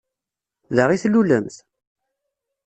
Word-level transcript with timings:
Da 0.75 0.85
i 0.95 0.97
tlulemt? 1.03 1.55